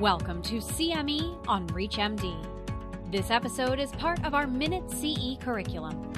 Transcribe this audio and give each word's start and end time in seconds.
Welcome 0.00 0.40
to 0.44 0.60
CME 0.60 1.46
on 1.46 1.66
ReachMD. 1.68 2.34
This 3.12 3.30
episode 3.30 3.78
is 3.78 3.90
part 3.92 4.24
of 4.24 4.32
our 4.32 4.46
Minute 4.46 4.90
CE 4.90 5.36
curriculum. 5.44 6.10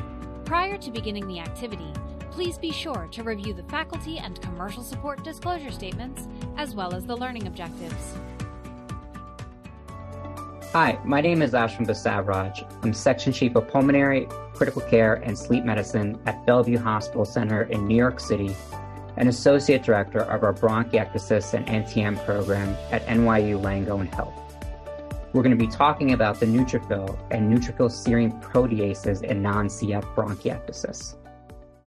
Prior 0.44 0.78
to 0.78 0.92
beginning 0.92 1.26
the 1.26 1.40
activity, 1.40 1.92
please 2.30 2.56
be 2.58 2.70
sure 2.70 3.08
to 3.10 3.24
review 3.24 3.52
the 3.54 3.64
faculty 3.64 4.18
and 4.18 4.40
commercial 4.40 4.84
support 4.84 5.24
disclosure 5.24 5.72
statements 5.72 6.28
as 6.56 6.76
well 6.76 6.94
as 6.94 7.06
the 7.06 7.16
learning 7.16 7.48
objectives. 7.48 8.14
Hi, 10.70 10.96
my 11.04 11.20
name 11.20 11.42
is 11.42 11.50
Ashwin 11.50 11.84
Basavaraj. 11.84 12.84
I'm 12.84 12.94
Section 12.94 13.32
Chief 13.32 13.56
of 13.56 13.66
Pulmonary, 13.66 14.28
Critical 14.54 14.82
Care, 14.82 15.14
and 15.14 15.36
Sleep 15.36 15.64
Medicine 15.64 16.20
at 16.26 16.46
Bellevue 16.46 16.78
Hospital 16.78 17.24
Center 17.24 17.64
in 17.64 17.88
New 17.88 17.96
York 17.96 18.20
City, 18.20 18.54
and 19.16 19.28
Associate 19.28 19.82
Director 19.82 20.20
of 20.20 20.42
our 20.42 20.54
bronchiectasis 20.54 21.54
and 21.54 21.66
NTM 21.66 22.24
program 22.24 22.76
at 22.90 23.06
NYU 23.06 23.60
Langone 23.60 24.12
Health. 24.12 24.34
We're 25.32 25.42
going 25.42 25.56
to 25.56 25.64
be 25.64 25.70
talking 25.70 26.12
about 26.12 26.40
the 26.40 26.46
neutrophil 26.46 27.18
and 27.30 27.52
neutrophil 27.52 27.90
serine 27.90 28.42
proteases 28.42 29.22
in 29.22 29.42
non-CF 29.42 30.04
bronchiectasis. 30.14 31.16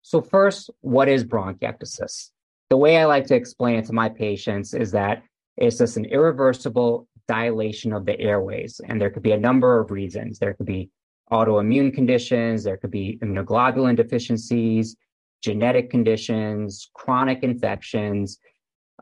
So 0.01 0.21
first, 0.21 0.69
what 0.81 1.07
is 1.07 1.23
bronchiectasis? 1.23 2.31
The 2.69 2.77
way 2.77 2.97
I 2.97 3.05
like 3.05 3.27
to 3.27 3.35
explain 3.35 3.77
it 3.77 3.85
to 3.85 3.93
my 3.93 4.09
patients 4.09 4.73
is 4.73 4.91
that 4.91 5.23
it's 5.57 5.77
just 5.77 5.97
an 5.97 6.05
irreversible 6.05 7.07
dilation 7.27 7.93
of 7.93 8.05
the 8.05 8.19
airways. 8.19 8.81
And 8.85 8.99
there 8.99 9.09
could 9.09 9.23
be 9.23 9.31
a 9.31 9.39
number 9.39 9.79
of 9.79 9.91
reasons. 9.91 10.39
There 10.39 10.53
could 10.53 10.65
be 10.65 10.89
autoimmune 11.31 11.93
conditions, 11.93 12.63
there 12.63 12.77
could 12.77 12.91
be 12.91 13.19
immunoglobulin 13.21 13.95
deficiencies, 13.95 14.95
genetic 15.41 15.89
conditions, 15.89 16.89
chronic 16.93 17.43
infections. 17.43 18.39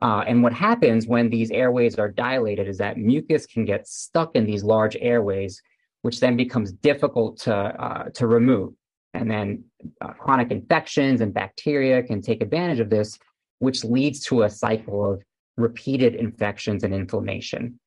Uh, 0.02 0.24
and 0.28 0.44
what 0.44 0.54
happens 0.54 1.08
when 1.08 1.30
these 1.30 1.50
airways 1.52 1.98
are 1.98 2.10
dilated 2.10 2.68
is 2.68 2.78
that 2.78 2.98
mucus 2.98 3.46
can 3.46 3.66
get 3.66 3.88
stuck 3.88 4.36
in 4.36 4.46
these 4.46 4.64
large 4.64 4.96
airways, 5.00 5.62
which 6.04 6.20
then 6.20 6.38
becomes 6.38 6.72
difficult 6.72 7.40
to, 7.40 7.54
uh, 7.56 8.10
to 8.14 8.28
remove. 8.28 8.74
And 9.14 9.30
then 9.32 9.64
uh, 10.02 10.14
chronic 10.14 10.52
infections 10.52 11.22
and 11.22 11.34
bacteria 11.34 12.04
can 12.04 12.22
take 12.22 12.42
advantage 12.42 12.80
of 12.80 12.90
this, 12.90 13.18
which 13.60 13.84
leads 13.84 14.20
to 14.26 14.44
a 14.44 14.50
cycle 14.50 15.14
of 15.14 15.24
repeated 15.58 16.14
infections 16.16 16.84
and 16.84 16.94
inflammation. 16.94 17.80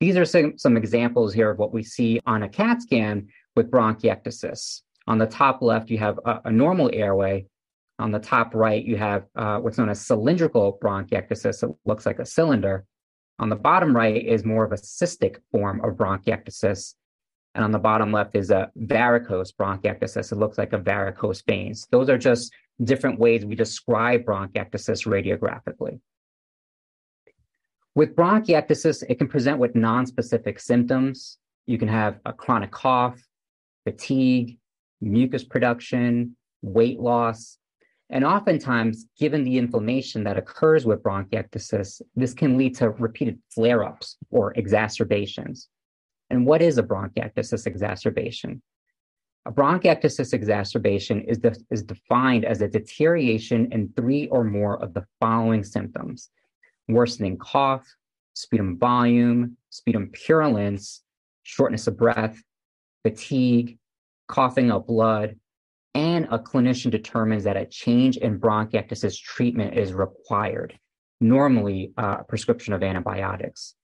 These 0.00 0.16
are 0.16 0.24
some, 0.24 0.56
some 0.56 0.78
examples 0.78 1.34
here 1.34 1.50
of 1.50 1.58
what 1.58 1.74
we 1.74 1.82
see 1.82 2.20
on 2.24 2.42
a 2.42 2.48
CAT 2.48 2.80
scan 2.80 3.28
with 3.54 3.70
bronchiectasis. 3.70 4.80
On 5.06 5.18
the 5.18 5.26
top 5.26 5.60
left, 5.60 5.90
you 5.90 5.98
have 5.98 6.18
a, 6.24 6.40
a 6.46 6.50
normal 6.50 6.90
airway. 6.92 7.46
On 8.00 8.10
the 8.10 8.18
top 8.18 8.54
right, 8.54 8.82
you 8.82 8.96
have 8.96 9.26
uh, 9.36 9.58
what's 9.58 9.76
known 9.76 9.90
as 9.90 10.04
cylindrical 10.04 10.78
bronchiectasis. 10.82 11.62
It 11.62 11.76
looks 11.84 12.06
like 12.06 12.18
a 12.18 12.24
cylinder. 12.24 12.86
On 13.38 13.50
the 13.50 13.56
bottom 13.56 13.94
right 13.94 14.24
is 14.24 14.44
more 14.44 14.64
of 14.64 14.72
a 14.72 14.76
cystic 14.76 15.36
form 15.52 15.84
of 15.84 15.96
bronchiectasis. 15.96 16.94
And 17.54 17.64
on 17.64 17.72
the 17.72 17.78
bottom 17.78 18.10
left 18.10 18.34
is 18.36 18.50
a 18.50 18.70
varicose 18.76 19.52
bronchiectasis. 19.52 20.32
It 20.32 20.36
looks 20.36 20.56
like 20.56 20.72
a 20.72 20.78
varicose 20.78 21.42
veins. 21.42 21.86
Those 21.90 22.08
are 22.08 22.16
just 22.16 22.52
different 22.82 23.18
ways 23.18 23.44
we 23.44 23.54
describe 23.54 24.24
bronchiectasis 24.24 25.06
radiographically. 25.06 26.00
With 27.94 28.16
bronchiectasis, 28.16 29.04
it 29.10 29.18
can 29.18 29.28
present 29.28 29.58
with 29.58 29.74
nonspecific 29.74 30.58
symptoms. 30.58 31.36
You 31.66 31.76
can 31.76 31.88
have 31.88 32.18
a 32.24 32.32
chronic 32.32 32.70
cough, 32.70 33.20
fatigue, 33.84 34.58
mucus 35.02 35.44
production, 35.44 36.36
weight 36.62 36.98
loss. 36.98 37.58
And 38.12 38.24
oftentimes, 38.24 39.06
given 39.18 39.44
the 39.44 39.56
inflammation 39.56 40.24
that 40.24 40.36
occurs 40.36 40.84
with 40.84 41.02
bronchiectasis, 41.02 42.02
this 42.16 42.34
can 42.34 42.58
lead 42.58 42.74
to 42.76 42.90
repeated 42.90 43.38
flare 43.54 43.84
ups 43.84 44.16
or 44.30 44.52
exacerbations. 44.54 45.68
And 46.28 46.44
what 46.44 46.60
is 46.60 46.78
a 46.78 46.82
bronchiectasis 46.82 47.66
exacerbation? 47.66 48.62
A 49.46 49.52
bronchiectasis 49.52 50.34
exacerbation 50.34 51.22
is, 51.22 51.38
de- 51.38 51.56
is 51.70 51.82
defined 51.82 52.44
as 52.44 52.60
a 52.60 52.68
deterioration 52.68 53.72
in 53.72 53.92
three 53.96 54.26
or 54.28 54.44
more 54.44 54.82
of 54.82 54.92
the 54.92 55.06
following 55.20 55.64
symptoms 55.64 56.30
worsening 56.88 57.38
cough, 57.38 57.86
sputum 58.34 58.76
volume, 58.76 59.56
sputum 59.70 60.10
purulence, 60.12 61.02
shortness 61.44 61.86
of 61.86 61.96
breath, 61.96 62.42
fatigue, 63.04 63.78
coughing 64.26 64.72
up 64.72 64.88
blood, 64.88 65.36
and 65.94 66.26
a 66.30 66.38
clinician 66.38 66.90
determines 66.90 67.44
that 67.44 67.56
a 67.56 67.66
change 67.66 68.16
in 68.16 68.38
bronchiectasis 68.38 69.20
treatment 69.20 69.76
is 69.76 69.92
required, 69.92 70.78
normally 71.20 71.92
uh, 71.98 72.18
a 72.20 72.24
prescription 72.24 72.72
of 72.72 72.82
antibiotics. 72.82 73.74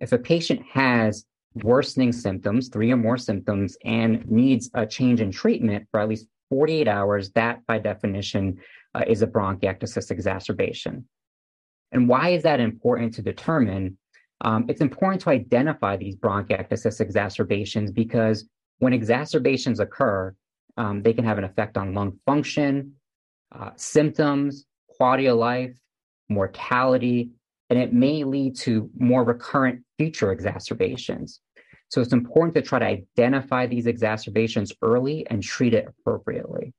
If 0.00 0.12
a 0.12 0.18
patient 0.18 0.62
has 0.72 1.24
worsening 1.54 2.12
symptoms, 2.12 2.68
three 2.68 2.90
or 2.90 2.96
more 2.96 3.18
symptoms, 3.18 3.76
and 3.84 4.28
needs 4.30 4.70
a 4.74 4.86
change 4.86 5.20
in 5.20 5.30
treatment 5.30 5.86
for 5.90 6.00
at 6.00 6.08
least 6.08 6.26
48 6.50 6.88
hours, 6.88 7.30
that 7.32 7.64
by 7.66 7.78
definition 7.78 8.58
uh, 8.94 9.04
is 9.06 9.22
a 9.22 9.26
bronchiectasis 9.26 10.10
exacerbation. 10.10 11.06
And 11.92 12.08
why 12.08 12.30
is 12.30 12.42
that 12.44 12.60
important 12.60 13.14
to 13.14 13.22
determine? 13.22 13.98
Um, 14.40 14.64
it's 14.68 14.80
important 14.80 15.22
to 15.22 15.30
identify 15.30 15.96
these 15.96 16.16
bronchiectasis 16.16 17.00
exacerbations 17.00 17.90
because 17.90 18.48
when 18.78 18.92
exacerbations 18.92 19.78
occur, 19.78 20.34
um, 20.76 21.02
they 21.02 21.12
can 21.12 21.24
have 21.24 21.38
an 21.38 21.44
effect 21.44 21.76
on 21.76 21.94
lung 21.94 22.18
function, 22.26 22.94
uh, 23.52 23.70
symptoms, 23.76 24.64
quality 24.88 25.26
of 25.26 25.38
life, 25.38 25.76
mortality, 26.28 27.30
and 27.70 27.78
it 27.78 27.92
may 27.92 28.24
lead 28.24 28.56
to 28.56 28.90
more 28.98 29.24
recurrent 29.24 29.82
future 29.98 30.32
exacerbations. 30.32 31.40
So 31.88 32.00
it's 32.00 32.12
important 32.12 32.54
to 32.54 32.62
try 32.62 32.78
to 32.78 32.86
identify 32.86 33.66
these 33.66 33.86
exacerbations 33.86 34.72
early 34.80 35.26
and 35.28 35.42
treat 35.42 35.74
it 35.74 35.86
appropriately. 35.86 36.72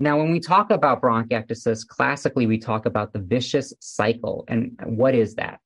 Now, 0.00 0.18
when 0.18 0.32
we 0.32 0.40
talk 0.40 0.72
about 0.72 1.00
bronchiectasis, 1.00 1.86
classically 1.86 2.46
we 2.46 2.58
talk 2.58 2.86
about 2.86 3.12
the 3.12 3.20
vicious 3.20 3.72
cycle. 3.78 4.44
And 4.48 4.76
what 4.84 5.14
is 5.14 5.36
that? 5.36 5.60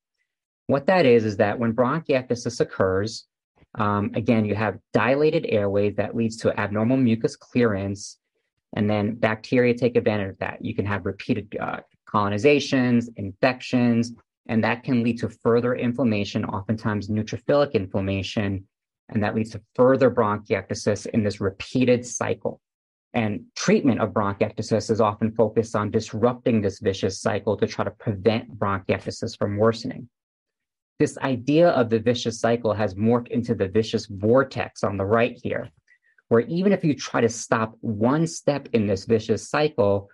What 0.67 0.87
that 0.87 1.07
is, 1.07 1.25
is 1.25 1.39
that 1.39 1.59
when 1.59 1.73
bronchiectasis 1.73 2.61
occurs, 2.61 3.27
um, 3.77 4.11
again, 4.15 4.45
you 4.45 4.55
have 4.55 4.79
dilated 4.93 5.47
airways 5.49 5.97
that 5.97 6.17
leads 6.17 6.37
to 6.39 6.59
abnormal 6.59 6.97
mucus 6.97 7.37
clearance, 7.37 8.19
and 8.75 8.89
then 8.89 9.15
bacteria 9.15 9.75
take 9.75 9.97
advantage 9.97 10.31
of 10.31 10.39
that. 10.39 10.65
You 10.65 10.75
can 10.75 10.87
have 10.87 11.07
repeated 11.07 11.57
uh, 11.61 11.81
colonizations, 12.09 13.09
infections, 13.17 14.13
and 14.49 14.63
that 14.65 14.85
can 14.85 15.03
lead 15.03 15.19
to 15.21 15.29
further 15.29 15.75
inflammation, 15.75 16.45
oftentimes 16.45 17.09
neutrophilic 17.09 17.73
inflammation, 17.73 18.67
and 19.09 19.23
that 19.23 19.35
leads 19.35 19.51
to 19.51 19.61
further 19.75 20.11
bronchiectasis 20.11 21.07
in 21.07 21.23
this 21.23 21.41
repeated 21.41 22.07
cycle. 22.07 22.61
And 23.13 23.47
treatment 23.55 24.01
of 24.01 24.11
bronchiectasis 24.11 24.91
is 24.91 25.01
often 25.01 25.33
focused 25.33 25.75
on 25.75 25.91
disrupting 25.91 26.61
this 26.61 26.81
vicious 26.81 27.21
cycle 27.21 27.57
to 27.57 27.67
try 27.67 27.85
to 27.85 27.91
prevent 27.91 28.59
bronchiectasis 28.59 29.39
from 29.39 29.57
worsening. 29.57 30.09
This 30.99 31.19
idea 31.19 31.69
of 31.71 31.91
the 31.91 31.99
vicious 31.99 32.41
cycle 32.41 32.73
has 32.73 32.95
morphed 32.95 33.29
into 33.29 33.55
the 33.55 33.69
vicious 33.69 34.07
vortex 34.07 34.83
on 34.83 34.97
the 34.97 35.05
right 35.05 35.39
here, 35.43 35.69
where 36.29 36.41
even 36.41 36.73
if 36.73 36.85
you 36.85 36.95
try 36.95 37.21
to 37.21 37.29
stop 37.29 37.77
one 37.81 38.27
step 38.27 38.69
in 38.73 38.87
this 38.87 39.05
vicious 39.05 39.49
cycle, 39.49 40.09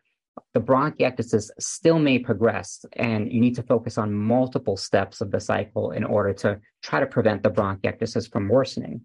the 0.55 0.61
bronchiectasis 0.61 1.51
still 1.61 2.01
may 2.01 2.19
progress, 2.19 2.85
and 2.95 3.31
you 3.31 3.41
need 3.41 3.55
to 3.55 3.63
focus 3.63 3.97
on 3.97 4.13
multiple 4.13 4.77
steps 4.77 5.21
of 5.21 5.31
the 5.31 5.39
cycle 5.39 5.93
in 5.93 6.03
order 6.03 6.33
to 6.33 6.59
try 6.83 6.99
to 6.99 7.07
prevent 7.07 7.45
the 7.45 7.51
bronchiectasis 7.51 8.33
from 8.33 8.49
worsening. 8.49 9.03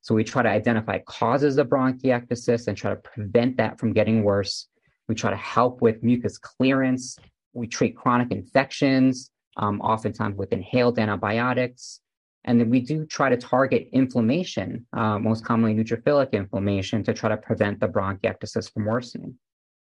So 0.00 0.16
we 0.16 0.24
try 0.24 0.42
to 0.42 0.48
identify 0.48 0.98
causes 0.98 1.58
of 1.58 1.68
bronchiectasis 1.68 2.66
and 2.66 2.76
try 2.76 2.90
to 2.90 2.96
prevent 2.96 3.56
that 3.58 3.78
from 3.78 3.92
getting 3.92 4.24
worse. 4.24 4.66
We 5.06 5.14
try 5.14 5.30
to 5.30 5.36
help 5.36 5.80
with 5.80 6.02
mucus 6.02 6.38
clearance. 6.38 7.16
We 7.52 7.68
treat 7.68 7.96
chronic 7.96 8.32
infections, 8.32 9.30
um, 9.56 9.80
oftentimes 9.80 10.36
with 10.36 10.52
inhaled 10.52 10.98
antibiotics. 10.98 12.00
And 12.44 12.60
then 12.60 12.68
we 12.68 12.80
do 12.80 13.06
try 13.06 13.30
to 13.30 13.36
target 13.36 13.88
inflammation, 13.92 14.86
uh, 14.92 15.18
most 15.18 15.44
commonly 15.44 15.74
neutrophilic 15.74 16.32
inflammation, 16.32 17.02
to 17.04 17.14
try 17.14 17.30
to 17.30 17.38
prevent 17.38 17.80
the 17.80 17.88
bronchiectasis 17.88 18.72
from 18.72 18.84
worsening. 18.84 19.38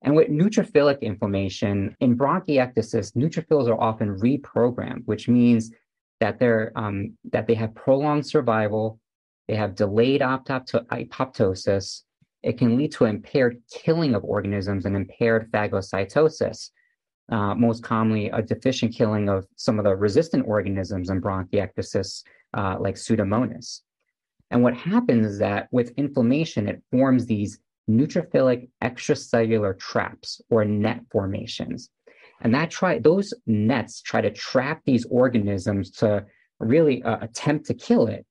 And 0.02 0.14
with 0.14 0.28
neutrophilic 0.28 1.00
inflammation 1.00 1.96
in 2.00 2.16
bronchiectasis, 2.16 3.14
neutrophils 3.16 3.68
are 3.68 3.80
often 3.80 4.18
reprogrammed, 4.18 5.02
which 5.06 5.28
means 5.28 5.72
that 6.20 6.40
they're 6.40 6.72
um, 6.74 7.16
that 7.32 7.46
they 7.46 7.54
have 7.54 7.74
prolonged 7.74 8.26
survival 8.26 8.98
they 9.48 9.56
have 9.56 9.74
delayed 9.74 10.20
apoptosis. 10.20 12.02
It 12.42 12.58
can 12.58 12.76
lead 12.76 12.92
to 12.92 13.06
impaired 13.06 13.60
killing 13.72 14.14
of 14.14 14.22
organisms 14.22 14.84
and 14.84 14.94
impaired 14.94 15.50
phagocytosis. 15.50 16.70
Uh, 17.30 17.54
most 17.54 17.82
commonly, 17.82 18.30
a 18.30 18.40
deficient 18.40 18.94
killing 18.94 19.28
of 19.28 19.46
some 19.56 19.78
of 19.78 19.84
the 19.84 19.94
resistant 19.94 20.46
organisms 20.46 21.10
in 21.10 21.20
bronchiectasis, 21.20 22.22
uh, 22.54 22.76
like 22.80 22.94
Pseudomonas. 22.94 23.82
And 24.50 24.62
what 24.62 24.74
happens 24.74 25.26
is 25.26 25.38
that 25.38 25.68
with 25.70 25.92
inflammation, 25.98 26.68
it 26.68 26.82
forms 26.90 27.26
these 27.26 27.58
neutrophilic 27.88 28.68
extracellular 28.82 29.78
traps 29.78 30.40
or 30.50 30.64
net 30.64 31.02
formations. 31.10 31.90
And 32.40 32.54
that 32.54 32.70
try 32.70 32.98
those 32.98 33.34
nets 33.46 34.00
try 34.00 34.20
to 34.20 34.30
trap 34.30 34.82
these 34.84 35.04
organisms 35.10 35.90
to 35.92 36.24
really 36.60 37.02
uh, 37.02 37.18
attempt 37.20 37.66
to 37.66 37.74
kill 37.74 38.06
it. 38.06 38.24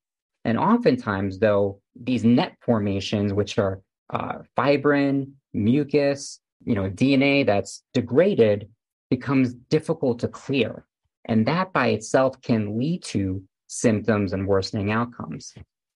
And 0.45 0.57
oftentimes, 0.57 1.39
though, 1.39 1.81
these 1.95 2.23
net 2.23 2.55
formations, 2.61 3.33
which 3.33 3.59
are 3.59 3.81
uh, 4.09 4.39
fibrin, 4.55 5.33
mucus, 5.53 6.39
you 6.63 6.75
know, 6.75 6.89
DNA 6.89 7.45
that's 7.45 7.83
degraded, 7.93 8.69
becomes 9.09 9.53
difficult 9.53 10.19
to 10.19 10.27
clear. 10.27 10.85
And 11.25 11.45
that 11.47 11.73
by 11.73 11.87
itself 11.87 12.41
can 12.41 12.77
lead 12.77 13.03
to 13.03 13.43
symptoms 13.67 14.33
and 14.33 14.47
worsening 14.47 14.91
outcomes. 14.91 15.53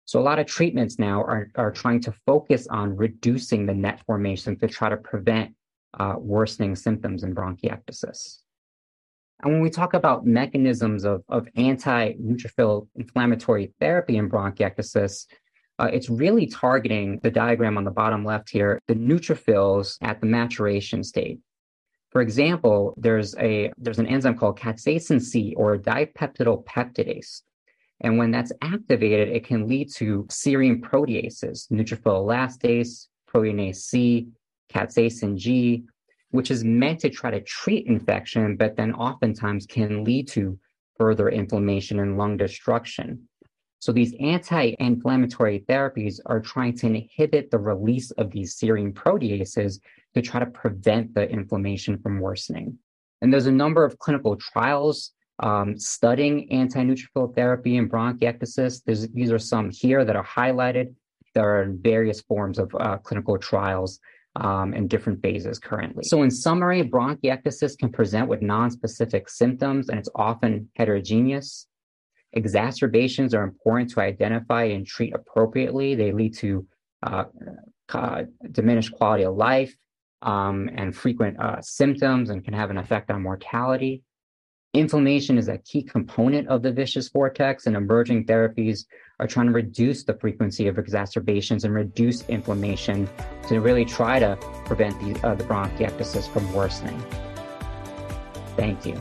So 0.07 0.19
a 0.19 0.23
lot 0.23 0.39
of 0.39 0.47
treatments 0.47 0.99
now 0.99 1.21
are, 1.21 1.51
are 1.55 1.71
trying 1.71 2.01
to 2.01 2.13
focus 2.25 2.67
on 2.69 2.97
reducing 2.97 3.67
the 3.67 3.75
net 3.75 4.01
formation 4.07 4.59
to 4.59 4.67
try 4.67 4.89
to 4.89 4.97
prevent 4.97 5.55
uh, 5.99 6.15
worsening 6.17 6.77
symptoms 6.77 7.25
in 7.25 7.35
bronchiectasis. 7.35 8.39
And 9.43 9.53
when 9.53 9.61
we 9.61 9.71
talk 9.71 9.95
about 9.95 10.27
mechanisms 10.27 11.05
of, 11.05 11.23
of 11.29 11.47
anti-neutrophil 11.57 12.89
inflammatory 12.97 13.73
therapy 13.79 14.17
in 14.17 14.29
bronchiectasis, 14.29 15.27
uh, 15.79 15.91
it's 15.93 16.09
really 16.09 16.47
targeting 16.47 17.21
the 17.23 17.31
diagram 17.31 17.79
on 17.79 17.85
the 17.85 17.91
bottom 17.91 18.25
left 18.25 18.51
here, 18.51 18.81
the 18.89 18.95
neutrophils 18.95 19.97
at 20.01 20.21
the 20.21 20.27
maturation 20.27 21.05
state. 21.05 21.39
For 22.11 22.23
example, 22.23 22.95
there's 22.97 23.37
a 23.37 23.73
there's 23.77 23.99
an 23.99 24.07
enzyme 24.07 24.39
called 24.39 24.59
cathepsin 24.59 25.21
C 25.21 25.55
or 25.57 25.77
dipeptidyl 25.77 26.65
peptidase. 26.65 27.43
And 28.01 28.17
when 28.17 28.31
that's 28.31 28.53
activated, 28.63 29.29
it 29.29 29.45
can 29.45 29.69
lead 29.69 29.93
to 29.97 30.25
serine 30.31 30.81
proteases, 30.81 31.71
neutrophil 31.71 32.25
elastase, 32.25 33.09
proteinase 33.29 33.77
C, 33.77 34.29
cathepsin 34.73 35.37
G, 35.37 35.85
which 36.31 36.51
is 36.51 36.65
meant 36.65 37.01
to 37.01 37.11
try 37.11 37.31
to 37.31 37.41
treat 37.41 37.87
infection, 37.87 38.57
but 38.57 38.77
then 38.77 38.95
oftentimes 38.95 39.67
can 39.67 40.05
lead 40.05 40.29
to 40.29 40.59
further 40.97 41.29
inflammation 41.29 42.01
and 42.01 42.17
lung 42.17 42.37
destruction. 42.37 43.29
So 43.81 43.93
these 43.93 44.15
anti-inflammatory 44.21 45.65
therapies 45.69 46.19
are 46.27 46.41
trying 46.41 46.77
to 46.79 46.87
inhibit 46.87 47.51
the 47.51 47.59
release 47.59 48.11
of 48.13 48.31
these 48.31 48.57
serine 48.57 48.93
proteases 48.93 49.81
to 50.15 50.23
try 50.23 50.41
to 50.41 50.47
prevent 50.47 51.15
the 51.15 51.29
inflammation 51.31 51.99
from 51.99 52.21
worsening. 52.21 52.79
And 53.23 53.33
there's 53.33 53.47
a 53.47 53.53
number 53.53 53.85
of 53.85 53.99
clinical 53.99 54.37
trials 54.37 55.13
um, 55.41 55.79
studying 55.79 56.51
anti-neutrophil 56.51 57.35
therapy 57.35 57.77
in 57.77 57.89
bronchiectasis. 57.89 58.83
There's, 58.85 59.09
these 59.09 59.31
are 59.31 59.39
some 59.39 59.71
here 59.71 60.05
that 60.05 60.17
are 60.17 60.25
highlighted. 60.25 60.95
There 61.35 61.61
are 61.61 61.69
various 61.71 62.21
forms 62.23 62.59
of 62.59 62.75
uh, 62.75 62.97
clinical 62.99 63.39
trials 63.39 64.01
um, 64.35 64.75
in 64.75 64.89
different 64.89 65.23
phases 65.23 65.61
currently. 65.61 66.03
So, 66.05 66.23
in 66.23 66.31
summary, 66.31 66.83
bronchiectasis 66.83 67.79
can 67.79 67.91
present 67.91 68.29
with 68.29 68.43
non-specific 68.43 69.29
symptoms, 69.29 69.89
and 69.89 69.99
it's 69.99 70.09
often 70.17 70.69
heterogeneous. 70.75 71.68
Exacerbations 72.33 73.35
are 73.35 73.43
important 73.43 73.91
to 73.91 74.01
identify 74.01 74.65
and 74.65 74.87
treat 74.87 75.15
appropriately. 75.15 75.95
They 75.95 76.13
lead 76.13 76.35
to 76.39 76.67
uh, 77.03 77.25
uh, 77.93 78.25
diminished 78.53 78.93
quality 78.93 79.25
of 79.25 79.37
life 79.37 79.75
um, 80.23 80.69
and 80.75 80.95
frequent 80.95 81.41
uh, 81.41 81.61
symptoms 81.63 82.31
and 82.31 82.45
can 82.45 82.55
have 82.55 82.71
an 82.71 82.79
effect 82.79 83.11
on 83.11 83.23
mortality. 83.23 84.03
Inflammation 84.75 85.39
is 85.39 85.49
a 85.49 85.59
key 85.59 85.83
component 85.83 86.47
of 86.49 86.63
the 86.63 86.71
vicious 86.71 87.09
vortex, 87.09 87.67
and 87.67 87.75
emerging 87.75 88.27
therapies 88.27 88.85
are 89.19 89.27
trying 89.27 89.47
to 89.47 89.53
reduce 89.53 90.05
the 90.05 90.15
frequency 90.15 90.69
of 90.69 90.79
exacerbations 90.79 91.65
and 91.65 91.73
reduce 91.73 92.29
inflammation 92.29 93.09
to 93.49 93.61
really 93.61 93.87
try 93.87 94.19
to 94.19 94.37
prevent 94.67 94.99
the, 95.01 95.27
uh, 95.27 95.35
the 95.35 95.45
bronchiectasis 95.45 96.29
from 96.29 96.53
worsening. 96.53 97.03
Thank 98.57 98.85
you. 98.85 99.01